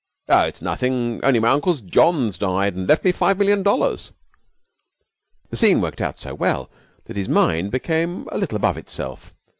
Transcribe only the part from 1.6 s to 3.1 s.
John's died and left